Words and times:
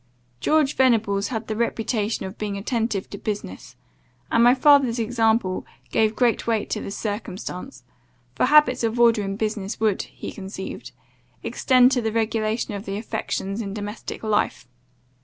George 0.39 0.75
Venables 0.75 1.27
had 1.27 1.45
the 1.45 1.55
reputation 1.55 2.25
of 2.25 2.39
being 2.39 2.57
attentive 2.57 3.07
to 3.11 3.19
business, 3.19 3.75
and 4.31 4.43
my 4.43 4.55
father's 4.55 4.97
example 4.97 5.63
gave 5.91 6.15
great 6.15 6.47
weight 6.47 6.71
to 6.71 6.81
this 6.81 6.97
circumstance; 6.97 7.83
for 8.33 8.45
habits 8.47 8.83
of 8.83 8.99
order 8.99 9.21
in 9.21 9.35
business 9.35 9.79
would, 9.79 10.01
he 10.01 10.31
conceived, 10.31 10.91
extend 11.43 11.91
to 11.91 12.01
the 12.01 12.11
regulation 12.11 12.73
of 12.73 12.85
the 12.85 12.97
affections 12.97 13.61
in 13.61 13.75
domestic 13.75 14.23
life. 14.23 14.67